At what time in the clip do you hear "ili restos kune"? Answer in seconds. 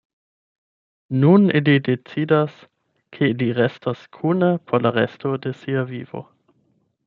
3.35-4.53